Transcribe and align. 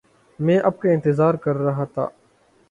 میں 0.39 0.59
آپ 0.63 0.79
کا 0.79 0.89
انتظار 0.89 1.33
کر 1.33 1.55
رہا 1.55 1.83
تھا۔ 1.83 2.07